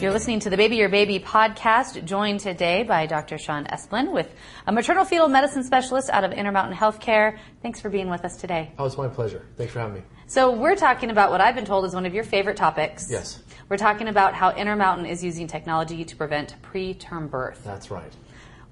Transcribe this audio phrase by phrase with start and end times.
[0.00, 3.36] You're listening to the Baby Your Baby podcast, joined today by Dr.
[3.36, 4.34] Shawn Esplin with
[4.66, 7.36] a maternal fetal medicine specialist out of Intermountain Healthcare.
[7.60, 8.72] Thanks for being with us today.
[8.78, 9.44] Oh, it's my pleasure.
[9.58, 10.02] Thanks for having me.
[10.26, 13.10] So, we're talking about what I've been told is one of your favorite topics.
[13.10, 13.42] Yes.
[13.68, 17.62] We're talking about how Intermountain is using technology to prevent preterm birth.
[17.62, 18.16] That's right.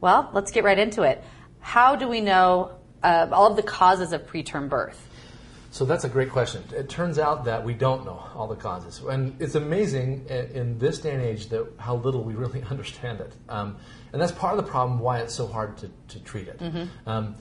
[0.01, 1.23] Well, let's get right into it.
[1.61, 5.08] How do we know uh, all of the causes of preterm birth?
[5.79, 6.65] So that's a great question.
[6.75, 10.99] It turns out that we don't know all the causes, and it's amazing in this
[10.99, 13.33] day and age that how little we really understand it.
[13.49, 13.77] Um,
[14.13, 16.59] and that's part of the problem why it's so hard to, to treat it.
[16.59, 17.09] Mm-hmm.
[17.09, 17.37] Um,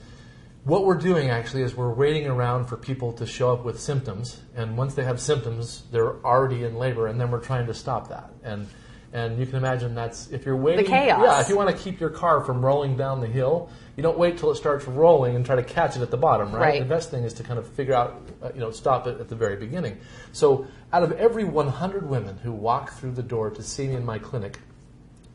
[0.62, 4.40] what we're doing actually is we're waiting around for people to show up with symptoms,
[4.54, 8.10] and once they have symptoms, they're already in labor, and then we're trying to stop
[8.10, 8.30] that.
[8.44, 8.68] And
[9.12, 10.84] and you can imagine that's if you're waiting.
[10.84, 11.22] The chaos.
[11.24, 14.18] Yeah, if you want to keep your car from rolling down the hill, you don't
[14.18, 16.60] wait till it starts rolling and try to catch it at the bottom, right?
[16.60, 16.78] Right.
[16.80, 19.28] The best thing is to kind of figure out, uh, you know, stop it at
[19.28, 19.98] the very beginning.
[20.32, 24.04] So, out of every 100 women who walk through the door to see me in
[24.04, 24.58] my clinic,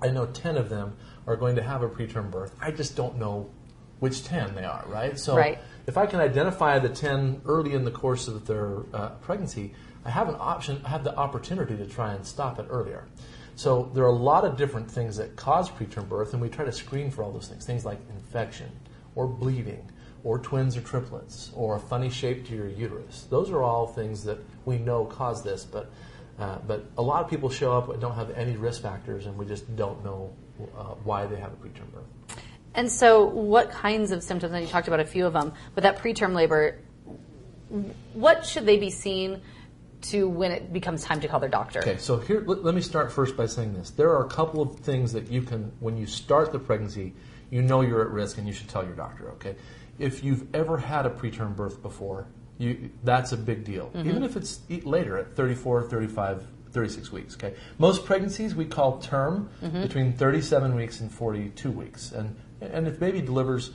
[0.01, 2.55] I know 10 of them are going to have a preterm birth.
[2.61, 3.49] I just don't know
[3.99, 5.17] which 10 they are, right?
[5.17, 5.59] So, Right.
[5.87, 9.73] if I can identify the 10 early in the course of their uh, pregnancy,
[10.05, 13.05] I have an option, I have the opportunity to try and stop it earlier.
[13.55, 16.65] So there are a lot of different things that cause preterm birth, and we try
[16.65, 17.65] to screen for all those things.
[17.65, 18.71] Things like infection,
[19.15, 19.89] or bleeding,
[20.23, 23.27] or twins or triplets, or a funny shape to your uterus.
[23.29, 25.91] Those are all things that we know cause this, but
[26.39, 29.37] uh, but a lot of people show up and don't have any risk factors, and
[29.37, 30.33] we just don't know
[30.75, 32.39] uh, why they have a preterm birth.
[32.75, 35.83] And so, what kinds of symptoms, and you talked about a few of them, but
[35.83, 36.79] that preterm labor,
[38.13, 39.41] what should they be seeing
[40.03, 41.79] to when it becomes time to call their doctor?
[41.79, 43.89] Okay, so here, let, let me start first by saying this.
[43.89, 47.13] There are a couple of things that you can, when you start the pregnancy,
[47.49, 49.55] you know you're at risk and you should tell your doctor, okay?
[49.99, 52.27] If you've ever had a preterm birth before,
[52.57, 53.87] you, that's a big deal.
[53.87, 54.09] Mm-hmm.
[54.09, 57.55] Even if it's later at 34, 35, 36 weeks, okay?
[57.77, 59.83] Most pregnancies we call term mm-hmm.
[59.83, 62.11] between 37 weeks and 42 weeks.
[62.11, 63.71] And, and if baby delivers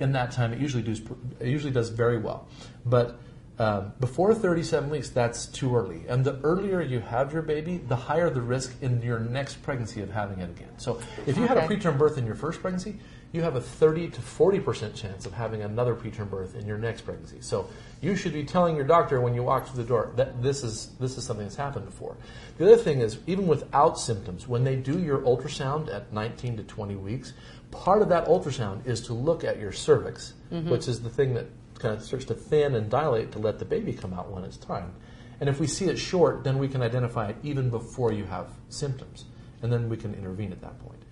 [0.00, 1.00] in that time, it usually does,
[1.40, 2.48] it usually does very well.
[2.84, 3.18] But
[3.58, 6.02] um, before 37 weeks, that's too early.
[6.08, 10.00] And the earlier you have your baby, the higher the risk in your next pregnancy
[10.00, 10.76] of having it again.
[10.76, 12.98] So if you had a preterm birth in your first pregnancy,
[13.30, 17.02] you have a 30 to 40% chance of having another preterm birth in your next
[17.02, 17.38] pregnancy.
[17.40, 17.68] So
[18.00, 20.92] you should be telling your doctor when you walk through the door that this is
[21.00, 22.16] this is something that's happened before.
[22.58, 26.62] The other thing is even without symptoms, when they do your ultrasound at 19 to
[26.62, 27.32] 20 weeks,
[27.72, 30.34] part of that ultrasound is to look at your cervix,
[30.68, 31.46] which is the thing that
[31.78, 34.56] kind of starts to thin and dilate to let the baby come out when it's
[34.56, 34.92] time.
[35.40, 38.48] And if we see it short, then we can identify it even before you have
[38.68, 39.24] symptoms,
[39.62, 41.02] and then we can intervene at that point.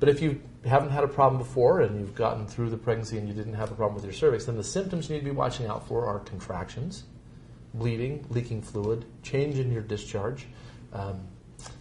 [0.00, 3.26] But if you haven't had a problem before and you've gotten through the pregnancy and
[3.26, 5.30] you didn't have a problem with your cervix, then the symptoms you need to be
[5.32, 7.04] watching out for are contractions,
[7.74, 10.46] bleeding, leaking fluid, change in your discharge,
[10.92, 11.20] um,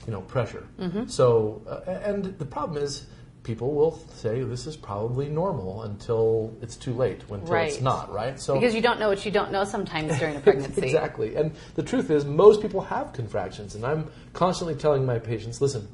[0.06, 0.68] you know, pressure.
[1.08, 3.06] So, uh, and the problem is,
[3.48, 8.38] people will say this is probably normal until it's too late, until it's not, right?
[8.38, 10.82] So Because you don't know what you don't know sometimes during a pregnancy.
[10.84, 11.38] exactly.
[11.38, 15.88] And the truth is, most people have contractions, and I'm constantly telling my patients, listen,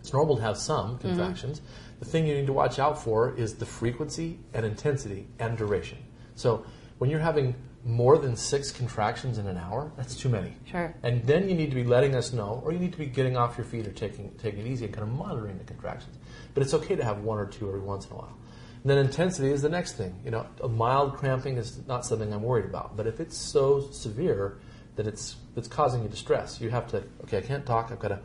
[0.00, 1.08] it's normal to have some Mm-hmm.
[1.08, 1.62] contractions.
[2.00, 5.98] The thing you need to watch out for is the frequency and intensity and duration.
[6.34, 6.66] So
[6.98, 7.54] when you're having
[7.86, 10.54] more than six contractions in an hour, that's too many.
[10.70, 10.92] Sure.
[11.02, 13.36] And then you need to be letting us know, or you need to be getting
[13.36, 16.16] off your feet or taking taking it easy and kind of monitoring the contractions.
[16.54, 18.36] But it's okay to have one or two every once in a while.
[18.82, 20.20] And then intensity is the next thing.
[20.24, 22.96] You know, a mild cramping is not something I'm worried about.
[22.96, 24.58] But if it's so severe
[24.96, 27.90] that it's it's causing you distress, you have to okay, I can't talk.
[27.90, 28.20] I've got to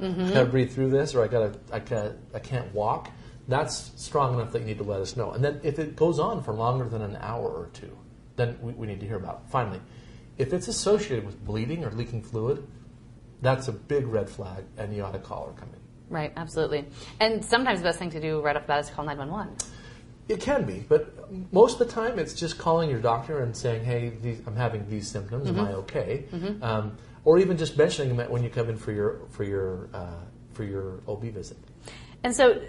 [0.00, 3.10] I got to breathe through this, or I got to I got I can't walk.
[3.48, 5.32] That's strong enough that you need to let us know.
[5.32, 7.96] And then if it goes on for longer than an hour or two,
[8.36, 9.50] then we, we need to hear about it.
[9.50, 9.80] Finally,
[10.36, 12.66] if it's associated with bleeding or leaking fluid,
[13.40, 15.77] that's a big red flag, and you ought to call or come in.
[16.10, 16.86] Right, absolutely.
[17.20, 19.56] And sometimes the best thing to do right off the bat is to call 911.
[20.28, 23.84] It can be, but most of the time it's just calling your doctor and saying,
[23.84, 25.48] "Hey, these, I'm having these symptoms.
[25.48, 26.24] Am I okay?"
[26.60, 30.20] Um, or even just mentioning them when you come in for your for your uh,
[30.52, 31.56] for your OB visit.
[32.24, 32.60] And so,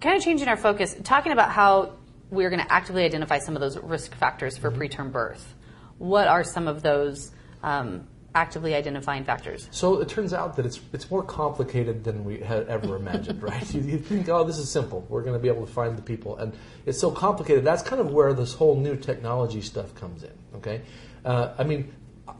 [0.00, 1.96] kind of changing our focus, talking about how
[2.30, 5.54] we're going to actively identify some of those risk factors for preterm birth.
[5.98, 7.30] What are some of those
[7.62, 9.68] um, actively identifying factors?
[9.70, 13.74] So it turns out that it's it's more complicated than we had ever imagined, right?
[13.74, 15.06] You, you think, oh, this is simple.
[15.08, 16.52] We're going to be able to find the people, and
[16.86, 17.64] it's so complicated.
[17.64, 20.32] That's kind of where this whole new technology stuff comes in.
[20.56, 20.82] Okay,
[21.24, 21.92] uh, I mean,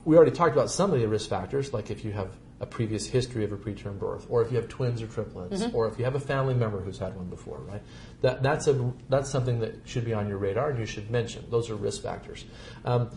[0.04, 2.30] we already talked about some of the risk factors, like if you have
[2.62, 5.88] a previous history of a preterm birth, or if you have twins or triplets, or
[5.88, 7.82] if you have a family member who's had one before, right?
[8.20, 11.44] That, that's a that's something that should be on your radar and you should mention.
[11.50, 12.44] Those are risk factors.
[12.84, 13.10] Um,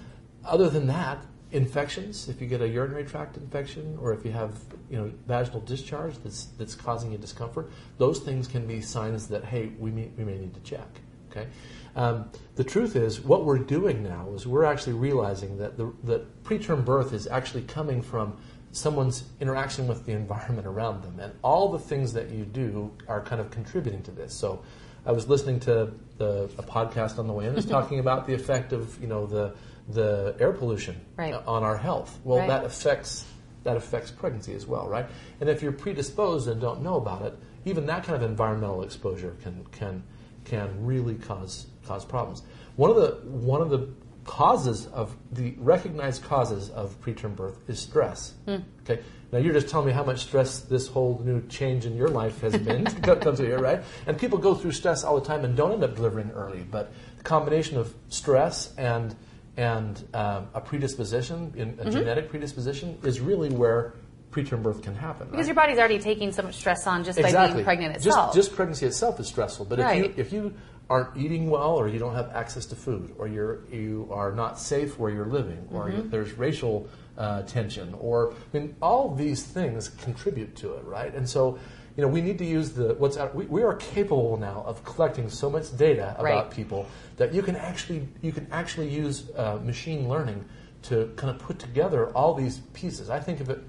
[0.44, 1.24] other than that,
[1.56, 2.30] infections.
[2.30, 4.60] If you get a urinary tract infection, or if you have
[4.90, 9.46] you know vaginal discharge that's that's causing you discomfort, those things can be signs that
[9.46, 10.88] hey, we may, we may need to check.
[11.32, 11.48] Okay.
[11.96, 16.44] Um, the truth is, what we're doing now is we're actually realizing that the that
[16.44, 18.38] preterm birth is actually coming from
[18.72, 23.22] someone's interaction with the environment around them, and all the things that you do are
[23.22, 24.34] kind of contributing to this.
[24.34, 24.62] So,
[25.06, 28.34] I was listening to the, a podcast on the way in, it's talking about the
[28.34, 29.56] effect of you know the
[29.90, 31.34] the air pollution Right.
[31.34, 32.20] on our health.
[32.24, 32.48] Well, Right.
[32.48, 33.26] that affects
[33.64, 35.08] that affects pregnancy as well, right?
[35.40, 37.34] And if you're predisposed and don't know about it,
[37.66, 40.04] even that kind of environmental exposure can can
[40.46, 42.42] can really cause cause problems.
[42.76, 43.90] One of the one of the
[44.26, 48.34] causes of the recognized causes of preterm birth is stress.
[48.46, 48.58] Hmm.
[48.82, 49.02] Okay.
[49.36, 52.40] Now you're just telling me how much stress this whole new change in your life
[52.40, 53.84] has been comes here, right?
[54.08, 56.62] And people go through stress all the time and don't end up delivering early.
[56.72, 59.14] But the combination of stress and
[59.58, 63.96] and um, a predisposition, in a genetic predisposition, is really where
[64.32, 65.28] preterm birth can happen.
[65.28, 65.48] Because right?
[65.48, 68.34] your body's already taking so much stress on just by being pregnant just, itself.
[68.34, 69.66] Just pregnancy itself is stressful.
[69.66, 70.06] But Right.
[70.06, 70.54] if you if you
[70.90, 74.60] aren't eating well, or you don't have access to food, or you're you are not
[74.60, 75.98] safe where you're living, or Mm-hmm.
[75.98, 81.14] you, there's racial uh, tension, or I mean, all these things contribute to it, right?
[81.14, 81.58] And so.
[81.98, 83.34] You know, we need to use the what's out.
[83.34, 86.52] We, we are capable now of collecting so much data about Right.
[86.52, 90.44] people that you can actually you can actually use uh, machine learning
[90.90, 93.10] to kind of put together all these pieces.
[93.10, 93.62] I think of it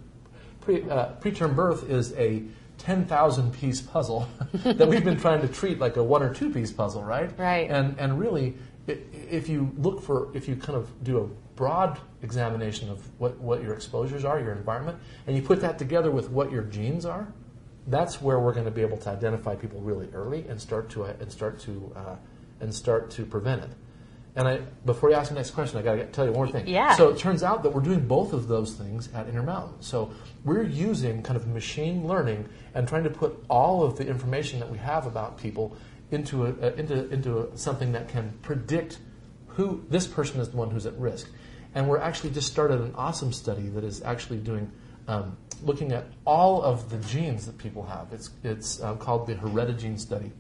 [0.61, 2.43] pre, uh, preterm birth is a
[2.79, 4.29] 10,000 piece puzzle
[4.65, 7.31] that we've been trying to treat like a one or two piece puzzle, right?
[7.39, 7.71] Right.
[7.71, 12.89] And, and really, if you look for, if you kind of do a broad examination
[12.91, 16.51] of what, what your exposures are, your environment, and you put that together with what
[16.53, 17.33] your genes are,
[17.89, 21.05] that's where we're going to be able to identify people really early and start to,
[21.05, 22.17] uh, and start to, uh,
[22.61, 23.71] and start to prevent it.
[24.37, 26.53] And I, before you ask the next question, I got to tell you one more
[26.53, 26.67] thing.
[26.69, 26.95] Yeah.
[26.95, 29.81] So it turns out that we're doing both of those things at Intermountain.
[29.81, 30.13] So
[30.45, 34.71] we're using kind of machine learning and trying to put all of the information that
[34.71, 35.75] we have about people
[36.11, 38.99] into a, a- into into a, something that can predict
[39.49, 41.29] who this person is the one who's at risk.
[41.75, 44.71] And we're actually just started an awesome study that is actually doing
[45.09, 48.09] um, looking at all of the genes that people have.
[48.13, 50.33] It's it's uh, called the HerediGENE study.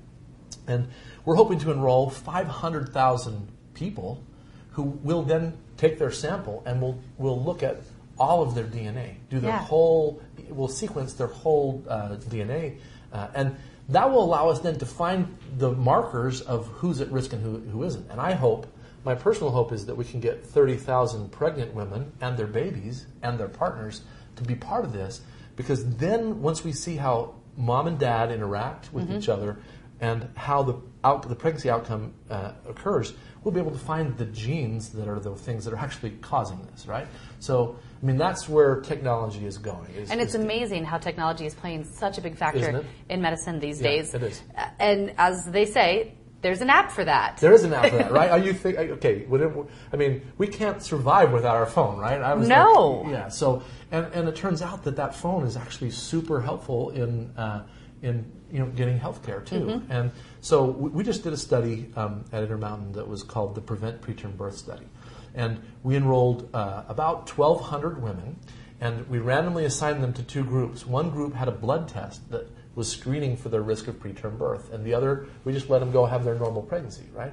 [0.66, 0.88] And
[1.24, 4.24] we're hoping to enroll 500,000 people
[4.72, 7.82] who will then take their sample and we'll, we'll look at
[8.18, 9.58] all of their DNA, do their Yeah.
[9.58, 12.78] whole, we'll sequence their whole uh, DNA.
[13.12, 13.56] Uh, and
[13.88, 17.58] that will allow us then to find the markers of who's at risk and who,
[17.70, 18.10] who isn't.
[18.10, 18.66] And I hope,
[19.04, 23.38] my personal hope is that we can get 30,000 pregnant women and their babies and
[23.38, 24.02] their partners
[24.36, 25.20] to be part of this
[25.54, 29.56] because then once we see how mom and dad interact with each other
[30.00, 33.14] and how the out, the pregnancy outcome uh, occurs,
[33.44, 36.60] we'll be able to find the genes that are the things that are actually causing
[36.72, 37.06] this, right?
[37.38, 39.88] So, I mean, that's where technology is going.
[39.94, 43.80] is- And it's amazing how technology is playing such a big factor in medicine these
[43.80, 44.14] Yeah, days.
[44.14, 44.42] it is.
[44.58, 47.38] Uh, And as they say, there's an app for that.
[47.38, 48.30] There is an app for that, right?
[48.30, 49.26] Are you think okay?
[49.30, 52.20] it- I mean, we can't survive without our phone, right?
[52.20, 53.02] I was No.
[53.04, 53.28] like- yeah.
[53.28, 53.62] So,
[53.92, 57.62] and and it turns out that that phone is actually super helpful in uh,
[58.02, 59.60] in you know getting healthcare too.
[59.60, 59.92] Mm-hmm.
[59.92, 60.10] And
[60.40, 64.00] so we, we just did a study um, at Intermountain that was called the Prevent
[64.00, 64.86] Preterm Birth Study,
[65.34, 68.38] and we enrolled uh, about 1,200 women,
[68.80, 70.86] and we randomly assigned them to two groups.
[70.86, 74.72] One group had a blood test that was screening for their risk of preterm birth,
[74.72, 77.32] and the other we just let them go have their normal pregnancy, right?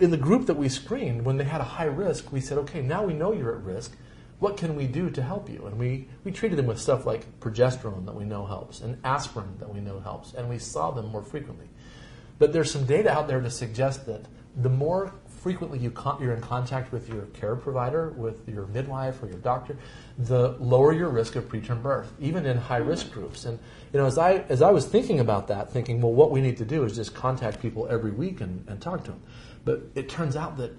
[0.00, 2.80] In the group that we screened, when they had a high risk, we said, okay,
[2.80, 3.94] now we know you're at risk.
[4.40, 5.66] What can we do to help you?
[5.66, 9.56] And we, we treated them with stuff like progesterone that we know helps, and aspirin
[9.58, 11.68] that we know helps, and we saw them more frequently.
[12.38, 14.24] But there's some data out there to suggest that
[14.56, 19.26] the more frequently you you're in contact with your care provider, with your midwife or
[19.26, 19.76] your doctor,
[20.18, 23.20] the lower your risk of preterm birth, even in high risk mm-hmm.
[23.20, 23.44] groups.
[23.44, 23.58] And
[23.92, 26.56] you know, as I as I was thinking about that, thinking, well, what we need
[26.58, 29.22] to do is just contact people every week and, and talk to them.
[29.64, 30.72] But it turns out that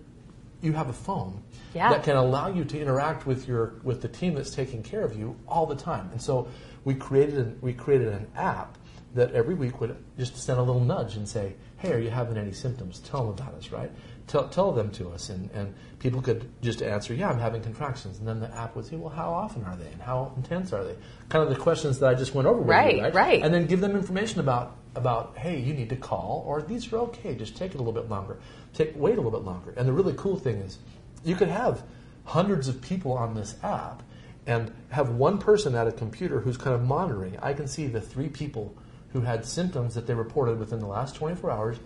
[0.62, 1.42] you have a phone
[1.74, 1.90] Yeah.
[1.90, 5.18] that can allow you to interact with your with the team that's taking care of
[5.18, 6.10] you all the time.
[6.12, 6.48] And so
[6.86, 8.78] we created an, we created an app
[9.14, 12.38] that every week would just send a little nudge and say, "Hey, are you having
[12.38, 13.00] any symptoms?
[13.00, 13.92] Tell them about us, right?
[14.32, 18.20] Tell, tell them to us." And, and people could just answer, "Yeah, I'm having contractions."
[18.20, 19.88] And then the app would say, "Well, how often are they?
[19.92, 20.96] And how intense are they?"
[21.28, 23.14] Kind of the questions that I just went over with Right, you, right?
[23.14, 23.44] right.
[23.44, 27.00] And then give them information about about hey, you need to call, or these are
[27.00, 27.36] okay.
[27.36, 28.38] Just take it a little bit longer.
[28.74, 29.74] Take wait a little bit longer.
[29.76, 30.80] And the really cool thing is,
[31.26, 31.84] you could have
[32.24, 34.02] hundreds of people on this app
[34.48, 37.38] and have one person at a computer who's kind of monitoring.
[37.42, 38.74] I can see the three people
[39.10, 41.78] who had symptoms that they reported within the last 24 hours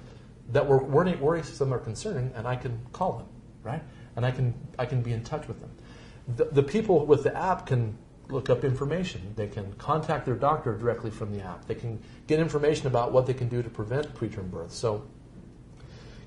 [0.50, 3.28] that were worrisome or concerning, and I can call them,
[3.64, 3.82] right?
[4.16, 5.72] And I can I can be in touch with them.
[6.36, 7.98] The, the people with the app can
[8.30, 9.34] look up information.
[9.36, 11.66] They can contact their doctor directly from the app.
[11.66, 14.72] They can get information about what they can do to prevent preterm birth.
[14.72, 15.04] So,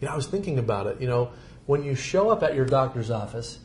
[0.01, 1.01] you know, I was thinking about it.
[1.01, 1.33] You know,
[1.67, 3.59] when you show up at your doctor's office,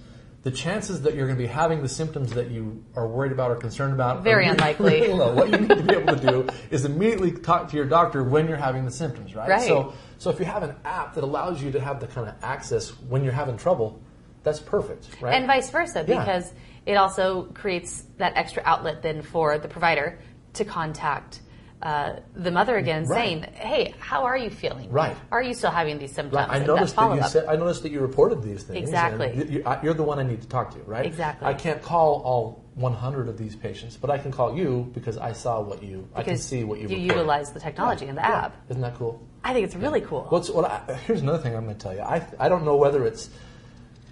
[0.43, 3.49] the chances that you're going to be having the symptoms that you are worried about
[3.49, 5.01] or concerned about very unlikely.
[5.01, 5.33] Really low.
[5.33, 8.47] What you need to be able to do is immediately talk to your doctor when
[8.47, 9.49] you're having the symptoms, right?
[9.49, 9.67] Right.
[9.67, 12.35] So, so if you have an app that allows you to have the kind of
[12.43, 14.01] access when you're having trouble,
[14.43, 15.33] that's perfect, right?
[15.33, 16.19] And vice versa, Yeah.
[16.19, 16.53] because
[16.85, 20.19] it also creates that extra outlet then for the provider
[20.55, 21.39] to contact
[21.83, 23.17] uh, the mother again, Right.
[23.27, 24.89] saying, "Hey, how are you feeling?
[24.89, 25.15] Right.
[25.31, 26.49] Are you still having these symptoms?" Right.
[26.49, 27.29] I And noticed that you follow-up.
[27.29, 27.45] said.
[27.47, 28.79] I noticed that you reported these things.
[28.79, 29.33] Exactly.
[29.35, 31.05] you- you- You're the one I need to talk to, right?
[31.05, 31.45] Exactly.
[31.47, 35.33] I can't call all 100 of these patients, but I can call you because I
[35.33, 36.07] saw what you.
[36.15, 36.87] I can see what you.
[36.87, 37.05] you reported.
[37.17, 38.45] utilize the technology in the Yeah.
[38.45, 38.55] app.
[38.69, 39.19] Isn't that cool?
[39.43, 40.25] I think it's really cool.
[40.29, 40.65] What's what?
[40.71, 42.01] I, here's another thing I'm going to tell you.
[42.01, 43.29] I I don't know whether it's.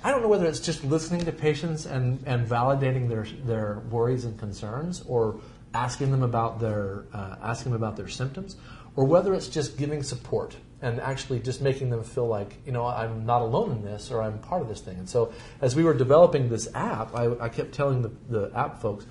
[0.04, 4.26] I don't know whether it's just listening to patients and, and validating their their worries
[4.26, 5.36] and concerns, or
[5.74, 8.56] asking them about their uh, asking them about their symptoms,
[8.96, 12.86] or whether it's just giving support and actually just making them feel like you know
[12.86, 14.98] I'm not alone in this or I'm part of this thing.
[14.98, 18.82] And so as we were developing this app, I, I kept telling the, the app
[18.82, 19.06] folks,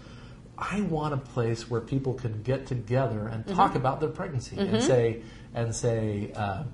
[0.58, 4.82] I want a place where people can get together and talk about their pregnancy and
[4.82, 5.22] say
[5.54, 6.64] and say, uh,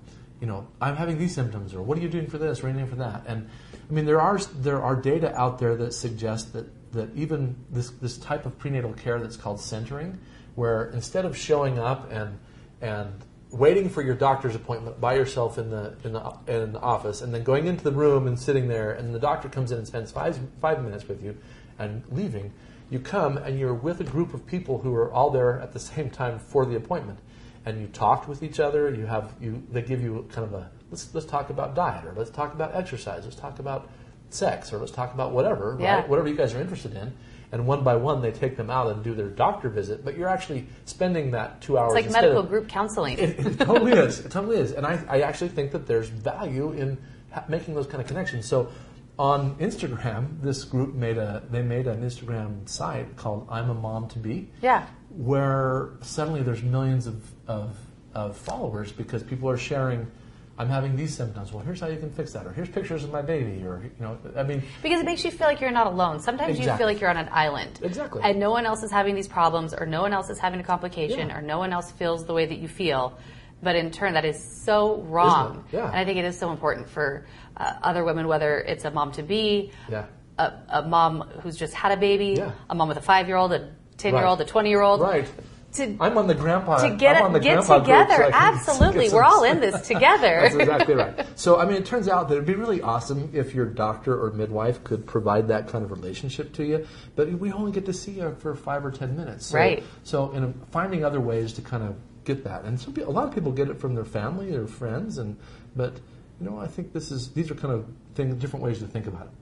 [0.40, 2.88] you know, I'm having these symptoms, or what are you doing for this, or anything
[2.88, 3.24] for that.
[3.26, 3.48] And
[3.88, 6.66] I mean, there are there are data out there that suggest that
[6.96, 10.18] that even this this type of prenatal care that's called centering,
[10.54, 12.38] where instead of showing up and
[12.80, 17.22] and waiting for your doctor's appointment by yourself in the in the in the office,
[17.22, 19.86] and then going into the room and sitting there, and the doctor comes in and
[19.86, 21.36] spends five five minutes with you,
[21.78, 22.52] and leaving.
[22.90, 25.80] You come and you're with a group of people who are all there at the
[25.80, 27.18] same time for the appointment,
[27.64, 28.94] and you talked with each other.
[28.94, 32.12] You have you they give you kind of a let's let's talk about diet or
[32.16, 33.24] let's talk about exercise.
[33.24, 33.88] Let's talk about
[34.30, 35.96] sex or let's talk about whatever Yeah.
[35.96, 37.12] right whatever you guys are interested in.
[37.52, 40.04] And one by one, they take them out and do their doctor visit.
[40.04, 41.94] But you're actually spending that two hours.
[41.96, 43.18] It's like medical of- group counseling.
[43.18, 44.18] it, it totally is.
[44.20, 44.72] It totally is.
[44.72, 46.98] And I, I actually think that there's value in
[47.30, 48.46] ha- making those kind of connections.
[48.46, 48.68] So
[49.16, 54.08] on Instagram, this group made a they made an Instagram site called I'm a Mom
[54.08, 54.50] to Be.
[54.60, 54.84] Yeah.
[55.10, 57.76] Where suddenly there's millions of, of,
[58.12, 60.10] of followers because people are sharing.
[60.58, 61.52] I'm having these symptoms.
[61.52, 63.90] Well, here's how you can fix that, or here's pictures of my baby, or you
[64.00, 66.20] know, I mean, Because it makes you feel like you're not alone.
[66.20, 67.78] Sometimes you feel like you're on an island.
[67.82, 68.22] Exactly.
[68.24, 70.64] And no one else is having these problems, or no one else is having a
[70.64, 71.36] complication, Yeah.
[71.38, 73.18] or no one else feels the way that you feel.
[73.62, 75.64] But in turn, that is so wrong.
[75.72, 75.86] Yeah.
[75.88, 79.12] And I think it is so important for uh, other women, whether it's a mom
[79.12, 80.06] to be, Yeah.
[80.38, 82.52] a, a mom who's just had a baby, Yeah.
[82.70, 84.48] a mom with a five year old, a 10 year old, Right.
[84.48, 85.00] a 20 year old.
[85.02, 85.26] right.
[85.74, 86.78] To, I'm on the grandpa.
[86.88, 88.30] to get, I'm on the get grandpa group, so together.
[88.34, 89.10] Absolutely.
[89.10, 90.40] We're all in this together.
[90.42, 91.26] That's exactly right.
[91.36, 94.30] So, I mean, it turns out that it'd be really awesome if your doctor or
[94.30, 98.12] midwife could provide that kind of relationship to you, but we only get to see
[98.12, 99.46] you for five or ten minutes.
[99.46, 99.84] So, Right.
[100.02, 101.94] So, in finding other ways to kind of
[102.24, 105.18] get that, and pe- a lot of people get it from their family, their friends,
[105.18, 105.36] and
[105.74, 105.92] but
[106.40, 109.06] you know, I think this is these are kind of things, different ways to think
[109.06, 109.32] about it.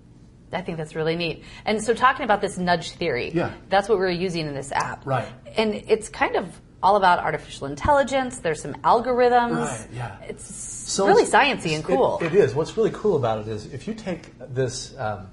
[0.55, 1.45] I think that's really neat.
[1.65, 3.53] And so, talking about this nudge theory, Yeah.
[3.69, 5.05] that's what we're using in this app.
[5.07, 5.27] Right.
[5.57, 8.39] And it's kind of all about artificial intelligence.
[8.41, 9.57] There's some algorithms.
[9.67, 10.17] Right, yeah.
[10.29, 12.19] It's really sciencey and it- cool.
[12.23, 12.55] it is.
[12.55, 15.29] What's really cool about it is if you take this um,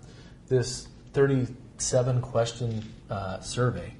[0.48, 3.94] this 37 question uh, survey,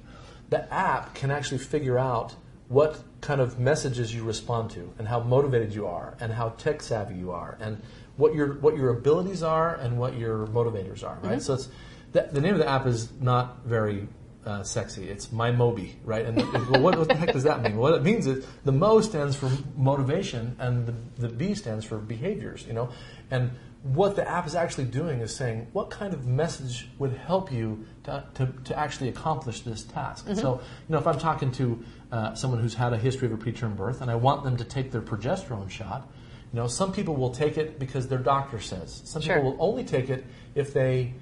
[0.50, 2.34] the app can actually figure out
[2.68, 6.82] what kind of messages you respond to and how motivated you are and how tech
[6.82, 7.80] savvy you are and
[8.22, 11.18] what your what your abilities are and what your motivators are.
[11.22, 11.42] Right.
[11.42, 11.68] So it's
[12.12, 14.06] the, the name of the app is not very
[14.46, 15.08] uh, sexy.
[15.08, 16.24] It's my Moby, right?
[16.24, 17.76] And well, what, what the heck does that mean?
[17.76, 20.94] What it means is the Mo stands for motivation, and the,
[21.26, 22.64] the B stands for behaviors.
[22.66, 22.90] You know,
[23.30, 23.50] and
[23.82, 27.84] what the app is actually doing is saying what kind of message would help you
[28.04, 30.28] to, to, to actually accomplish this task.
[30.34, 33.36] So, you know, if I'm talking to uh, someone who's had a history of a
[33.44, 36.08] preterm birth, and I want them to take their progesterone shot.
[36.52, 39.02] You know, some people will take it because their doctor says.
[39.04, 39.36] Some Sure.
[39.36, 41.14] people will only take it if they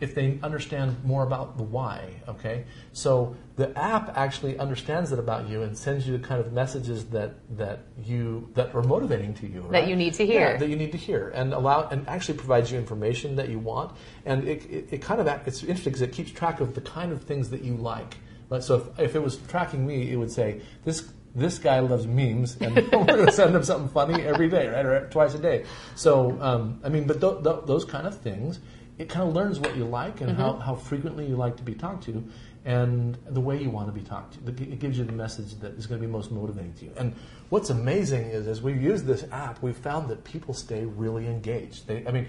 [0.00, 2.64] if they understand more about the why, okay?
[2.92, 7.06] So the app actually understands that about you and sends you the kind of messages
[7.06, 9.62] that, that you that are motivating to you.
[9.62, 9.88] right?
[9.88, 10.52] you need to hear.
[10.52, 13.58] Yeah, that you need to hear and allow and actually provides you information that you
[13.58, 13.96] want.
[14.24, 17.10] And it, it, it kind of it's interesting because it keeps track of the kind
[17.10, 18.16] of things that you like.
[18.60, 22.56] So if, if it was tracking me, it would say this this guy loves memes,
[22.60, 25.64] and we're going to send him something funny every day, right, or twice a day.
[25.94, 28.60] So, um, I mean, but th- th- those kind of things
[28.98, 31.74] it kind of learns what you like and how, how frequently you like to be
[31.74, 32.24] talked to
[32.64, 34.62] and the way you want to be talked to.
[34.62, 36.92] It gives you the message that is going to be most motivating to you.
[36.96, 37.14] And
[37.48, 41.86] what's amazing is as we've used this app, we've found that people stay really engaged.
[41.86, 42.26] They, I mean,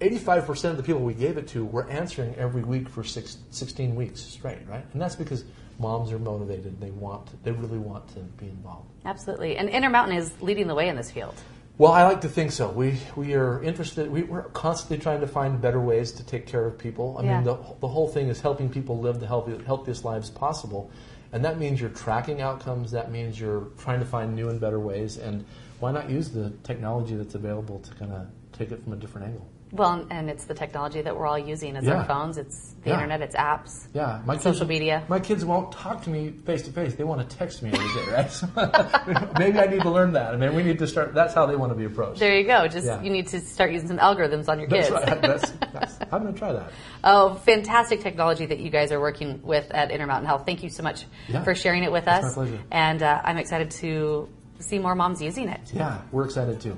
[0.00, 3.96] 85% of the people we gave it to were answering every week for six, 16
[3.96, 4.86] weeks straight, right?
[4.92, 5.44] And that's because
[5.78, 6.80] moms are motivated.
[6.80, 8.90] They want, they really want to be involved.
[9.04, 9.56] Absolutely.
[9.56, 11.34] And Intermountain is leading the way in this field.
[11.78, 12.68] Well, I like to think so.
[12.70, 14.10] We we are interested.
[14.10, 17.16] We, we're constantly trying to find better ways to take care of people.
[17.18, 17.34] I Yeah.
[17.36, 20.90] mean, the, the whole thing is helping people live the healthy, healthiest lives possible,
[21.32, 22.90] and that means you're tracking outcomes.
[22.90, 25.16] That means you're trying to find new and better ways.
[25.16, 25.44] And
[25.80, 29.28] why not use the technology that's available to kind of take it from a different
[29.28, 29.48] angle?
[29.72, 31.94] Well, and it's the technology that we're all using as Yeah.
[32.00, 32.36] our phones.
[32.36, 32.94] It's the Yeah.
[32.96, 33.22] internet.
[33.22, 33.86] It's apps.
[33.94, 35.02] Yeah, my Social kids, media.
[35.08, 36.94] My kids won't talk to me face to face.
[36.94, 38.30] They want to text me every day, right?
[38.30, 38.46] So
[39.38, 40.34] maybe I need to learn that.
[40.34, 41.14] I mean, we need to start.
[41.14, 42.20] That's how they want to be approached.
[42.20, 42.68] There you go.
[42.68, 43.00] Just Yeah.
[43.00, 45.06] you need to start using some algorithms on your That's kids.
[45.06, 45.22] right.
[45.22, 46.70] That's, that's, I'm going to try that.
[47.02, 50.42] Oh, fantastic technology that you guys are working with at Intermountain Health.
[50.44, 51.06] Thank you so much
[51.44, 52.36] for sharing it with It's us.
[52.36, 52.60] my pleasure.
[52.70, 55.60] And uh, I'm excited to see more moms using it.
[55.72, 56.76] Yeah, we're excited too.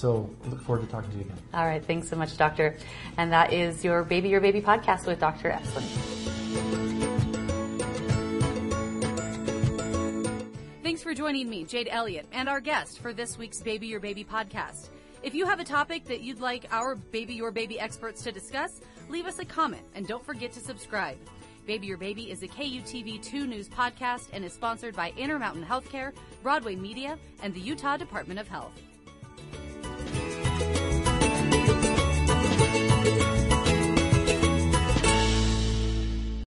[0.00, 1.36] So look forward to talking to you again.
[1.52, 1.84] All right.
[1.84, 2.74] Thanks so much, Doctor.
[3.18, 5.50] And that is your Baby Your Baby podcast with Dr.
[5.50, 5.84] Esplin.
[10.82, 14.24] Thanks for joining me, Jade Elliott, and our guest for this week's Baby Your Baby
[14.24, 14.88] podcast.
[15.22, 18.80] If you have a topic that you'd like our Baby Your Baby experts to discuss,
[19.10, 21.18] leave us a comment and don't forget to subscribe.
[21.66, 26.74] Baby Your Baby is a KUTV2 news podcast and is sponsored by Intermountain Healthcare, Broadway
[26.74, 28.72] Media, and the Utah Department of Health.